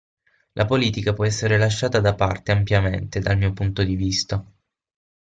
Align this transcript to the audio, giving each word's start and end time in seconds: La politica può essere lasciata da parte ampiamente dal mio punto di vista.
La 0.53 0.65
politica 0.65 1.13
può 1.13 1.25
essere 1.25 1.59
lasciata 1.59 1.99
da 1.99 2.15
parte 2.15 2.51
ampiamente 2.51 3.19
dal 3.19 3.37
mio 3.37 3.53
punto 3.53 3.83
di 3.83 3.95
vista. 3.95 4.43